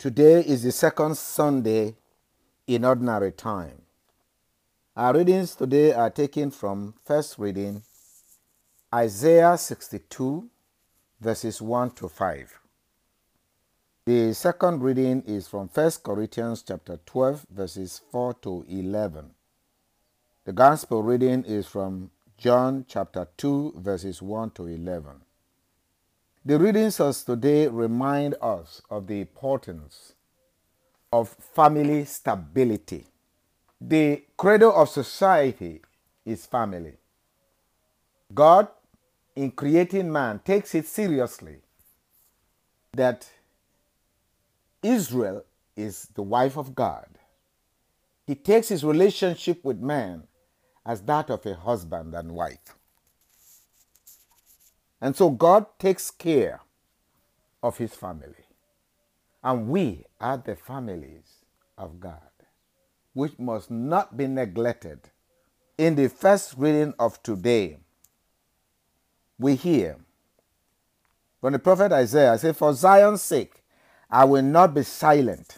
Today 0.00 0.40
is 0.40 0.62
the 0.62 0.72
second 0.72 1.18
Sunday 1.18 1.94
in 2.66 2.86
ordinary 2.86 3.32
time. 3.32 3.82
Our 4.96 5.18
readings 5.18 5.54
today 5.54 5.92
are 5.92 6.08
taken 6.08 6.50
from 6.52 6.94
first 7.04 7.38
reading 7.38 7.82
Isaiah 8.94 9.58
62 9.58 10.48
verses 11.20 11.60
1 11.60 11.90
to 11.90 12.08
5. 12.08 12.60
The 14.06 14.32
second 14.32 14.82
reading 14.82 15.22
is 15.26 15.48
from 15.48 15.68
1 15.68 15.90
Corinthians 16.02 16.64
chapter 16.66 16.98
12 17.04 17.44
verses 17.50 18.00
4 18.10 18.32
to 18.40 18.64
11. 18.70 19.32
The 20.46 20.54
gospel 20.54 21.02
reading 21.02 21.44
is 21.44 21.66
from 21.66 22.10
John 22.38 22.86
chapter 22.88 23.28
2 23.36 23.74
verses 23.76 24.22
1 24.22 24.52
to 24.52 24.66
11. 24.66 25.20
The 26.42 26.58
readings 26.58 26.98
of 27.00 27.22
today 27.22 27.68
remind 27.68 28.34
us 28.40 28.80
of 28.88 29.06
the 29.06 29.20
importance 29.20 30.14
of 31.12 31.28
family 31.28 32.06
stability. 32.06 33.04
The 33.78 34.22
cradle 34.38 34.74
of 34.74 34.88
society 34.88 35.82
is 36.24 36.46
family. 36.46 36.94
God, 38.32 38.68
in 39.36 39.50
creating 39.50 40.10
man, 40.10 40.40
takes 40.42 40.74
it 40.74 40.86
seriously 40.86 41.56
that 42.92 43.28
Israel 44.82 45.44
is 45.76 46.08
the 46.14 46.22
wife 46.22 46.56
of 46.56 46.74
God. 46.74 47.06
He 48.26 48.34
takes 48.34 48.68
his 48.68 48.82
relationship 48.82 49.62
with 49.62 49.78
man 49.78 50.22
as 50.86 51.02
that 51.02 51.28
of 51.28 51.44
a 51.44 51.54
husband 51.54 52.14
and 52.14 52.32
wife. 52.32 52.76
And 55.00 55.16
so 55.16 55.30
God 55.30 55.66
takes 55.78 56.10
care 56.10 56.60
of 57.62 57.78
his 57.78 57.94
family. 57.94 58.44
And 59.42 59.68
we 59.68 60.04
are 60.20 60.36
the 60.36 60.56
families 60.56 61.44
of 61.78 62.00
God, 62.00 62.30
which 63.14 63.38
must 63.38 63.70
not 63.70 64.16
be 64.16 64.26
neglected. 64.26 65.00
In 65.78 65.94
the 65.94 66.08
first 66.08 66.54
reading 66.58 66.92
of 66.98 67.22
today, 67.22 67.78
we 69.38 69.54
hear 69.54 69.96
from 71.40 71.54
the 71.54 71.58
prophet 71.58 71.90
Isaiah, 71.90 72.36
say, 72.36 72.52
For 72.52 72.74
Zion's 72.74 73.22
sake, 73.22 73.64
I 74.10 74.26
will 74.26 74.42
not 74.42 74.74
be 74.74 74.82
silent. 74.82 75.56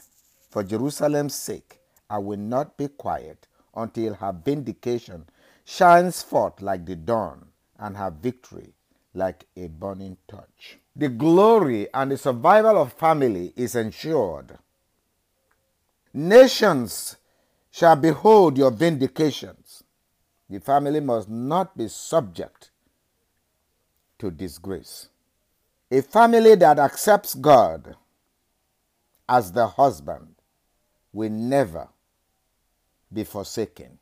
For 0.49 0.63
Jerusalem's 0.63 1.35
sake, 1.35 1.81
I 2.09 2.19
will 2.19 2.39
not 2.39 2.77
be 2.77 2.87
quiet 2.87 3.49
until 3.75 4.15
her 4.15 4.33
vindication 4.45 5.25
shines 5.65 6.23
forth 6.23 6.61
like 6.61 6.87
the 6.87 6.95
dawn 6.95 7.49
and 7.79 7.97
her 7.97 8.11
victory 8.11 8.75
like 9.15 9.47
a 9.57 9.69
burning 9.69 10.17
torch. 10.29 10.79
The 10.97 11.09
glory 11.09 11.89
and 11.93 12.11
the 12.11 12.19
survival 12.19 12.81
of 12.81 12.93
family 12.93 13.53
is 13.57 13.75
ensured. 13.75 14.59
Nations 16.15 17.17
shall 17.71 17.97
behold 17.97 18.59
your 18.59 18.71
vindications. 18.71 19.83
The 20.49 20.61
family 20.61 21.01
must 21.01 21.29
not 21.29 21.77
be 21.77 21.89
subject 21.89 22.71
to 24.19 24.31
disgrace. 24.31 25.09
A 25.91 26.03
family 26.03 26.55
that 26.57 26.79
accepts 26.79 27.35
God 27.35 27.97
as 29.29 29.53
the 29.53 29.67
husband 29.67 30.35
will 31.13 31.31
never 31.31 31.89
be 33.13 33.25
forsaken. 33.25 33.99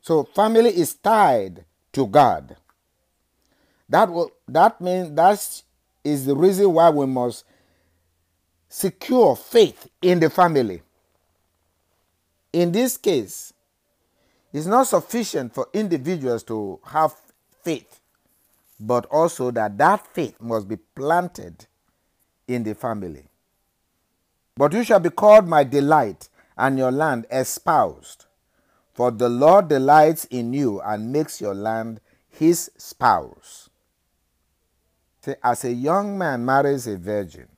So, 0.00 0.24
family 0.24 0.70
is 0.70 0.94
tied 0.94 1.64
to 1.92 2.06
God. 2.06 2.56
That 3.90 4.10
will, 4.10 4.30
that 4.48 4.80
means 4.80 5.14
that 5.16 5.62
is 6.04 6.24
the 6.24 6.36
reason 6.36 6.72
why 6.72 6.88
we 6.90 7.06
must 7.06 7.44
secure 8.68 9.34
faith 9.34 9.88
in 10.00 10.20
the 10.20 10.30
family. 10.30 10.80
In 12.52 12.70
this 12.70 12.96
case, 12.96 13.52
it's 14.52 14.66
not 14.66 14.86
sufficient 14.86 15.52
for 15.52 15.68
individuals 15.72 16.44
to 16.44 16.78
have 16.84 17.14
faith, 17.62 18.00
but 18.78 19.06
also 19.06 19.50
that 19.50 19.76
that 19.78 20.06
faith 20.14 20.40
must 20.40 20.68
be 20.68 20.76
planted 20.76 21.66
in 22.46 22.62
the 22.62 22.74
family. 22.74 23.24
But 24.56 24.72
you 24.72 24.84
shall 24.84 25.00
be 25.00 25.10
called 25.10 25.48
my 25.48 25.64
delight, 25.64 26.28
and 26.56 26.78
your 26.78 26.92
land 26.92 27.26
espoused. 27.30 28.26
For 28.92 29.10
the 29.10 29.28
Lord 29.28 29.68
delights 29.68 30.26
in 30.26 30.52
you 30.52 30.80
and 30.80 31.12
makes 31.12 31.40
your 31.40 31.54
land 31.54 32.00
his 32.28 32.70
spouse. 32.76 33.69
As 35.42 35.64
a 35.64 35.72
young 35.72 36.16
man 36.16 36.44
marries 36.44 36.86
a 36.86 36.96
virgin, 36.96 37.48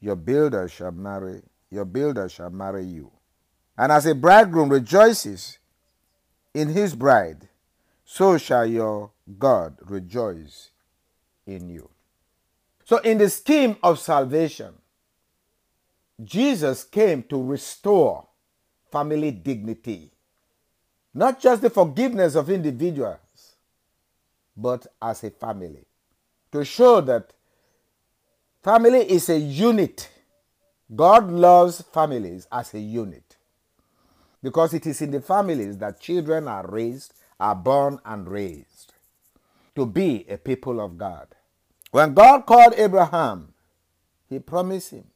your 0.00 0.16
builder 0.16 0.68
shall 0.68 0.92
marry, 0.92 1.42
your 1.70 1.84
builder 1.84 2.28
shall 2.28 2.50
marry 2.50 2.84
you. 2.84 3.10
And 3.76 3.90
as 3.90 4.06
a 4.06 4.14
bridegroom 4.14 4.68
rejoices 4.68 5.58
in 6.52 6.68
his 6.68 6.94
bride, 6.94 7.48
so 8.04 8.38
shall 8.38 8.66
your 8.66 9.10
God 9.38 9.76
rejoice 9.82 10.70
in 11.46 11.68
you. 11.68 11.88
So, 12.84 12.98
in 12.98 13.18
the 13.18 13.30
scheme 13.30 13.76
of 13.82 13.98
salvation, 13.98 14.74
Jesus 16.22 16.84
came 16.84 17.22
to 17.24 17.42
restore 17.42 18.28
family 18.92 19.32
dignity, 19.32 20.12
not 21.12 21.40
just 21.40 21.62
the 21.62 21.70
forgiveness 21.70 22.36
of 22.36 22.50
individuals, 22.50 23.56
but 24.56 24.86
as 25.02 25.24
a 25.24 25.30
family 25.30 25.86
to 26.54 26.64
show 26.64 27.00
that 27.00 27.32
family 28.62 29.00
is 29.10 29.28
a 29.28 29.36
unit. 29.36 30.08
God 30.94 31.28
loves 31.28 31.82
families 31.82 32.46
as 32.52 32.72
a 32.74 32.78
unit 32.78 33.36
because 34.40 34.72
it 34.72 34.86
is 34.86 35.02
in 35.02 35.10
the 35.10 35.20
families 35.20 35.78
that 35.78 36.00
children 36.00 36.46
are 36.46 36.64
raised, 36.64 37.12
are 37.40 37.56
born, 37.56 37.98
and 38.04 38.28
raised 38.28 38.92
to 39.74 39.84
be 39.84 40.24
a 40.28 40.38
people 40.38 40.80
of 40.80 40.96
God. 40.96 41.26
When 41.90 42.14
God 42.14 42.46
called 42.46 42.74
Abraham, 42.76 43.52
he 44.28 44.38
promised 44.38 44.92
him, 44.92 45.06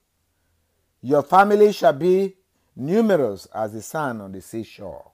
Your 1.02 1.22
family 1.22 1.72
shall 1.72 1.92
be 1.92 2.34
numerous 2.74 3.46
as 3.54 3.74
the 3.74 3.82
sand 3.82 4.22
on 4.22 4.32
the 4.32 4.40
seashore, 4.40 5.12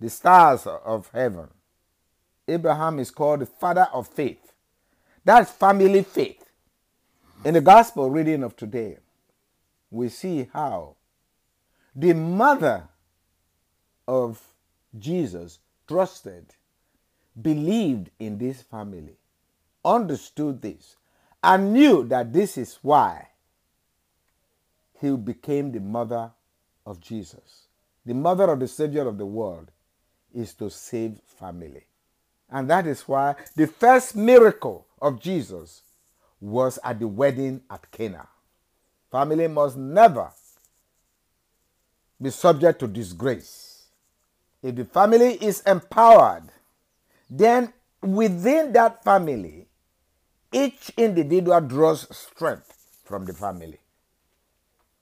the 0.00 0.08
stars 0.08 0.66
of 0.66 1.10
heaven. 1.12 1.48
Abraham 2.48 2.98
is 3.00 3.10
called 3.10 3.40
the 3.40 3.46
father 3.46 3.88
of 3.92 4.08
faith 4.08 4.51
that's 5.24 5.50
family 5.50 6.02
faith. 6.02 6.50
In 7.44 7.54
the 7.54 7.60
gospel 7.60 8.10
reading 8.10 8.42
of 8.42 8.56
today, 8.56 8.98
we 9.90 10.08
see 10.08 10.48
how 10.52 10.96
the 11.94 12.12
mother 12.14 12.88
of 14.08 14.40
Jesus 14.98 15.58
trusted, 15.86 16.54
believed 17.40 18.10
in 18.18 18.38
this 18.38 18.62
family, 18.62 19.16
understood 19.84 20.62
this, 20.62 20.96
and 21.42 21.72
knew 21.72 22.04
that 22.04 22.32
this 22.32 22.56
is 22.56 22.78
why 22.82 23.28
he 25.00 25.16
became 25.16 25.72
the 25.72 25.80
mother 25.80 26.30
of 26.86 27.00
Jesus. 27.00 27.66
The 28.06 28.14
mother 28.14 28.50
of 28.50 28.60
the 28.60 28.68
Savior 28.68 29.06
of 29.08 29.18
the 29.18 29.26
world 29.26 29.70
is 30.34 30.54
to 30.54 30.70
save 30.70 31.18
family. 31.38 31.86
And 32.50 32.68
that 32.70 32.86
is 32.86 33.02
why 33.02 33.34
the 33.56 33.66
first 33.66 34.14
miracle 34.14 34.86
of 35.02 35.20
Jesus 35.20 35.82
was 36.40 36.78
at 36.82 36.98
the 36.98 37.06
wedding 37.06 37.60
at 37.68 37.90
Cana. 37.90 38.28
Family 39.10 39.48
must 39.48 39.76
never 39.76 40.30
be 42.20 42.30
subject 42.30 42.78
to 42.80 42.86
disgrace. 42.86 43.86
If 44.62 44.76
the 44.76 44.84
family 44.84 45.34
is 45.34 45.60
empowered, 45.66 46.44
then 47.28 47.72
within 48.00 48.72
that 48.72 49.04
family, 49.04 49.66
each 50.52 50.90
individual 50.96 51.60
draws 51.60 52.16
strength 52.16 52.72
from 53.04 53.24
the 53.24 53.32
family. 53.32 53.78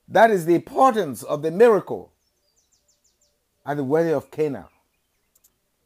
That 0.09 0.31
is 0.31 0.47
the 0.47 0.55
importance 0.55 1.23
of 1.23 1.43
the 1.43 1.51
miracle 1.51 2.11
at 3.65 3.77
the 3.77 3.85
wedding 3.85 4.15
of 4.15 4.31
Cana. 4.31 4.69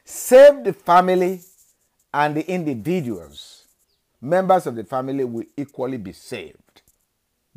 Save 0.05 0.65
the 0.65 0.73
family 0.73 1.41
and 2.13 2.37
the 2.37 2.49
individuals 2.49 3.64
members 4.25 4.67
of 4.67 4.75
the 4.75 4.85
family 4.85 5.25
will 5.25 5.45
equally 5.57 5.99
be 5.99 6.13
saved. 6.13 6.83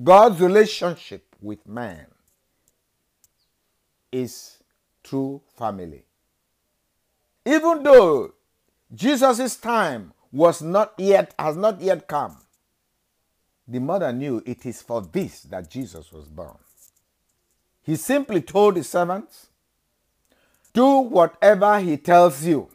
God's 0.04 0.40
relationship 0.42 1.36
with 1.42 1.68
man 1.68 2.06
is 4.12 4.58
through 5.04 5.42
family. 5.58 6.04
Even 7.46 7.82
though 7.84 8.34
Jesus' 8.94 9.56
time 9.56 10.14
was 10.32 10.62
not 10.62 10.94
yet, 10.98 11.34
has 11.40 11.56
not 11.56 11.82
yet 11.82 12.08
come, 12.08 12.38
the 13.68 13.80
mother 13.80 14.12
knew 14.14 14.44
it 14.46 14.66
is 14.66 14.82
for 14.82 15.02
this 15.02 15.42
that 15.44 15.70
Jesus 15.70 16.12
was 16.12 16.26
born. 16.26 16.58
He 17.84 17.96
simply 17.96 18.42
told 18.42 18.76
the 18.76 18.84
servants, 18.84 19.48
Do 20.74 21.00
whatever 21.00 21.80
he 21.80 21.98
tells 21.98 22.44
you. 22.46 22.70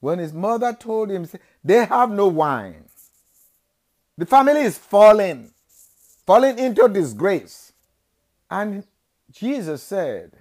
When 0.00 0.18
his 0.18 0.32
mother 0.32 0.72
told 0.74 1.10
him, 1.10 1.26
They 1.64 1.84
have 1.86 2.10
no 2.10 2.28
wine. 2.28 2.87
The 4.18 4.26
family 4.26 4.62
is 4.62 4.76
falling. 4.76 5.52
falling 6.26 6.58
into 6.58 6.88
disgrace. 6.88 7.72
And 8.50 8.84
Jesus 9.30 9.82
said, 9.82 10.36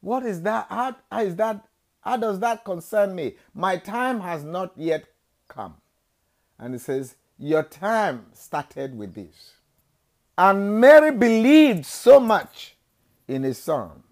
What 0.00 0.24
is 0.24 0.40
that? 0.42 0.66
How, 0.70 0.94
how 1.10 1.22
is 1.22 1.34
that? 1.36 1.66
How 2.00 2.16
does 2.16 2.38
that 2.38 2.64
concern 2.64 3.16
me? 3.16 3.34
My 3.52 3.78
time 3.78 4.20
has 4.20 4.44
not 4.44 4.72
yet 4.76 5.06
come. 5.48 5.74
And 6.56 6.74
he 6.74 6.78
says, 6.78 7.16
Your 7.36 7.64
time 7.64 8.26
started 8.32 8.96
with 8.96 9.14
this. 9.14 9.54
And 10.38 10.80
Mary 10.80 11.10
believed 11.10 11.84
so 11.84 12.20
much 12.20 12.76
in 13.26 13.42
his 13.42 13.58
son 13.58 14.04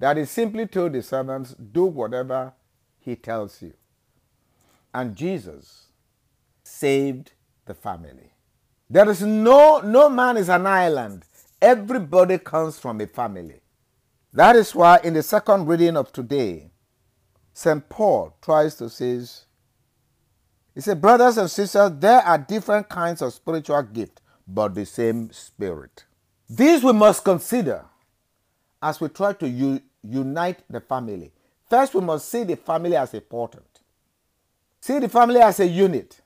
that 0.00 0.16
he 0.16 0.24
simply 0.24 0.66
told 0.66 0.94
the 0.94 1.02
servants, 1.02 1.54
Do 1.54 1.84
whatever 1.84 2.54
he 2.98 3.14
tells 3.14 3.62
you. 3.62 3.74
And 4.92 5.14
Jesus 5.14 5.87
saved 6.68 7.32
the 7.66 7.74
family. 7.74 8.32
There 8.90 9.08
is 9.10 9.22
no, 9.22 9.80
no 9.80 10.08
man 10.08 10.36
is 10.36 10.48
an 10.48 10.66
island. 10.66 11.24
Everybody 11.60 12.38
comes 12.38 12.78
from 12.78 13.00
a 13.00 13.06
family. 13.06 13.60
That 14.32 14.56
is 14.56 14.74
why 14.74 15.00
in 15.02 15.14
the 15.14 15.22
second 15.22 15.66
reading 15.66 15.96
of 15.96 16.12
today, 16.12 16.70
St. 17.52 17.88
Paul 17.88 18.36
tries 18.40 18.74
to 18.76 18.88
say, 18.88 19.20
he 20.74 20.80
said, 20.80 21.00
brothers 21.00 21.38
and 21.38 21.50
sisters, 21.50 21.90
there 21.98 22.20
are 22.20 22.38
different 22.38 22.88
kinds 22.88 23.20
of 23.20 23.32
spiritual 23.32 23.82
gift, 23.82 24.20
but 24.46 24.74
the 24.74 24.86
same 24.86 25.32
spirit. 25.32 26.04
These 26.48 26.84
we 26.84 26.92
must 26.92 27.24
consider 27.24 27.84
as 28.80 29.00
we 29.00 29.08
try 29.08 29.32
to 29.32 29.48
u- 29.48 29.82
unite 30.02 30.60
the 30.70 30.80
family. 30.80 31.32
First, 31.68 31.94
we 31.94 32.00
must 32.00 32.28
see 32.28 32.44
the 32.44 32.56
family 32.56 32.96
as 32.96 33.12
important. 33.12 33.66
See 34.80 34.98
the 35.00 35.08
family 35.08 35.40
as 35.40 35.58
a 35.60 35.66
unit. 35.66 36.20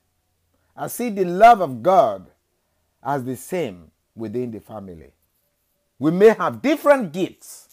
And 0.77 0.91
see 0.91 1.11
the 1.11 1.25
love 1.25 1.61
of 1.61 1.83
God 1.83 2.31
as 3.03 3.25
the 3.25 3.37
same 3.37 3.91
within 4.15 4.51
the 4.51 4.61
family. 4.61 5.13
We 5.99 6.11
may 6.11 6.31
have 6.31 6.63
different 6.63 7.13
gifts, 7.13 7.69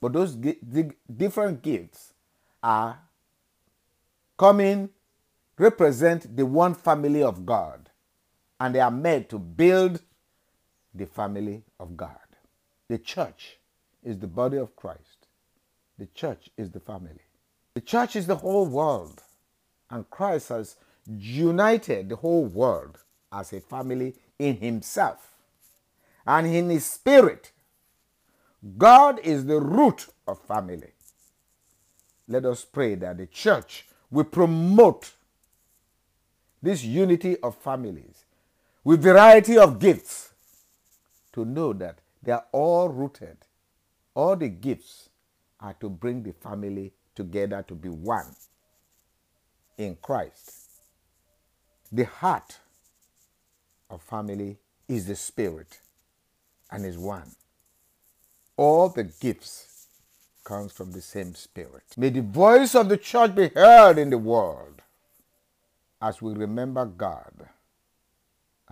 but 0.00 0.12
those 0.12 0.34
different 0.34 1.62
gifts 1.62 2.12
are 2.62 2.98
coming, 4.38 4.88
represent 5.58 6.36
the 6.36 6.46
one 6.46 6.74
family 6.74 7.22
of 7.22 7.44
God, 7.46 7.90
and 8.58 8.74
they 8.74 8.80
are 8.80 8.90
made 8.90 9.28
to 9.30 9.38
build 9.38 10.00
the 10.94 11.06
family 11.06 11.62
of 11.78 11.96
God. 11.96 12.16
The 12.88 12.98
church 12.98 13.58
is 14.02 14.18
the 14.18 14.26
body 14.26 14.56
of 14.56 14.74
Christ. 14.74 15.26
The 15.98 16.06
church 16.06 16.50
is 16.56 16.70
the 16.70 16.80
family. 16.80 17.22
The 17.74 17.80
church 17.80 18.16
is 18.16 18.26
the 18.26 18.36
whole 18.36 18.66
world. 18.66 19.22
And 19.90 20.08
Christ 20.10 20.48
has 20.48 20.76
united 21.06 22.08
the 22.08 22.16
whole 22.16 22.44
world 22.44 22.98
as 23.32 23.52
a 23.52 23.60
family 23.60 24.14
in 24.38 24.56
himself 24.56 25.32
and 26.26 26.46
in 26.46 26.70
his 26.70 26.84
spirit. 26.84 27.52
God 28.78 29.18
is 29.20 29.46
the 29.46 29.60
root 29.60 30.06
of 30.26 30.40
family. 30.46 30.92
Let 32.28 32.44
us 32.44 32.64
pray 32.64 32.94
that 32.96 33.18
the 33.18 33.26
church 33.26 33.86
will 34.10 34.24
promote 34.24 35.12
this 36.62 36.84
unity 36.84 37.36
of 37.38 37.56
families 37.56 38.24
with 38.84 39.02
variety 39.02 39.58
of 39.58 39.78
gifts 39.78 40.32
to 41.32 41.44
know 41.44 41.72
that 41.72 41.98
they 42.22 42.32
are 42.32 42.44
all 42.52 42.88
rooted. 42.88 43.38
All 44.14 44.36
the 44.36 44.48
gifts 44.48 45.08
are 45.58 45.74
to 45.74 45.88
bring 45.88 46.22
the 46.22 46.32
family 46.32 46.92
together 47.14 47.64
to 47.66 47.74
be 47.74 47.88
one 47.88 48.34
in 49.76 49.96
Christ. 50.00 50.61
The 51.92 52.04
heart 52.06 52.58
of 53.90 54.00
family 54.02 54.58
is 54.88 55.06
the 55.06 55.14
spirit 55.14 55.80
and 56.70 56.86
is 56.86 56.96
one. 56.96 57.30
All 58.56 58.88
the 58.88 59.04
gifts 59.04 59.88
comes 60.42 60.72
from 60.72 60.92
the 60.92 61.02
same 61.02 61.34
spirit. 61.34 61.84
May 61.96 62.08
the 62.08 62.22
voice 62.22 62.74
of 62.74 62.88
the 62.88 62.96
church 62.96 63.34
be 63.34 63.48
heard 63.48 63.98
in 63.98 64.10
the 64.10 64.18
world 64.18 64.80
as 66.00 66.22
we 66.22 66.32
remember 66.32 66.86
God 66.86 67.48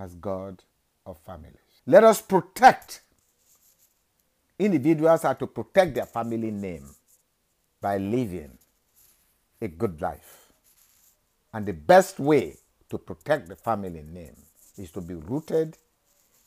as 0.00 0.14
God 0.14 0.62
of 1.04 1.18
families. 1.18 1.56
Let 1.86 2.04
us 2.04 2.22
protect. 2.22 3.02
Individuals 4.58 5.24
are 5.24 5.34
to 5.34 5.46
protect 5.46 5.94
their 5.94 6.06
family 6.06 6.50
name 6.50 6.88
by 7.80 7.98
living 7.98 8.58
a 9.60 9.68
good 9.68 10.00
life. 10.00 10.52
And 11.52 11.66
the 11.66 11.72
best 11.72 12.18
way 12.18 12.56
to 12.90 12.98
protect 12.98 13.48
the 13.48 13.56
family 13.56 14.02
name 14.02 14.36
is 14.78 14.92
to 14.92 15.02
be 15.02 15.14
rooted 15.14 15.78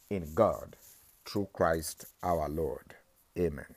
in 0.10 0.34
God 0.36 0.78
through 1.26 1.50
Christ 1.54 2.06
our 2.24 2.50
Lord. 2.50 2.96
Amen. 3.40 3.76